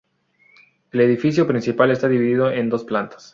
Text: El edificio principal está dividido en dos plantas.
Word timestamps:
El 0.91 1.01
edificio 1.01 1.45
principal 1.45 1.91
está 1.91 2.07
dividido 2.07 2.49
en 2.49 2.69
dos 2.69 2.85
plantas. 2.85 3.29